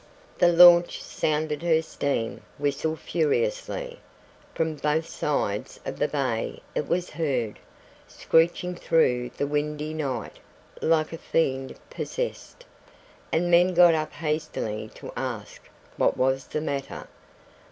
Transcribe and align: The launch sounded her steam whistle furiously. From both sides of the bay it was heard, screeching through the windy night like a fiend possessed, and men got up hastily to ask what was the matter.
The 0.39 0.51
launch 0.51 1.03
sounded 1.03 1.61
her 1.61 1.79
steam 1.83 2.41
whistle 2.57 2.95
furiously. 2.95 3.99
From 4.55 4.73
both 4.73 5.05
sides 5.07 5.79
of 5.85 5.99
the 5.99 6.07
bay 6.07 6.63
it 6.73 6.87
was 6.87 7.11
heard, 7.11 7.59
screeching 8.07 8.73
through 8.73 9.29
the 9.37 9.45
windy 9.45 9.93
night 9.93 10.39
like 10.81 11.13
a 11.13 11.19
fiend 11.19 11.75
possessed, 11.91 12.65
and 13.31 13.51
men 13.51 13.75
got 13.75 13.93
up 13.93 14.13
hastily 14.13 14.89
to 14.95 15.13
ask 15.15 15.69
what 15.97 16.17
was 16.17 16.47
the 16.47 16.61
matter. 16.61 17.05